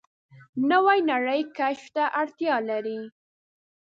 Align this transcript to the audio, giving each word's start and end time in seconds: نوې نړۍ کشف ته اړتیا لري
نوې 0.71 0.97
نړۍ 1.11 1.41
کشف 1.57 1.85
ته 1.95 2.03
اړتیا 2.21 2.55
لري 2.69 2.99